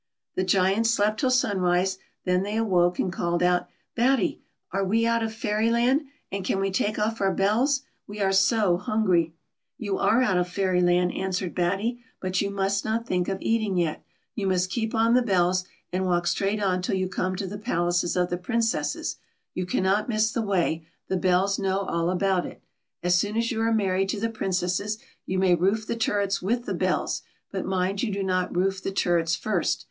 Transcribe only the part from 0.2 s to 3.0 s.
The Giants slept till sunrise, then they awoke,